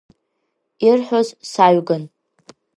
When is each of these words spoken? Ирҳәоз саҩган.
Ирҳәоз 0.87 1.27
саҩган. 1.51 2.03